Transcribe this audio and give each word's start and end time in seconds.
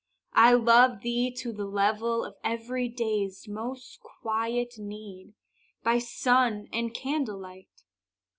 I 0.33 0.53
love 0.53 1.01
thee 1.01 1.29
to 1.41 1.51
the 1.53 1.67
level 1.67 2.25
of 2.25 2.33
everyday's 2.43 3.47
Most 3.47 3.99
quiet 3.99 4.79
need, 4.79 5.35
by 5.83 5.99
sun 5.99 6.67
and 6.73 6.91
candle 6.91 7.37
light. 7.37 7.83